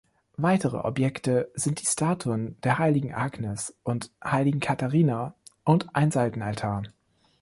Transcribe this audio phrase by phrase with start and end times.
[0.37, 6.81] Weitere Objekte sind die Statuen der "Heiligen Agnes" und "Heiligen Katharina" und ein Seitenaltar.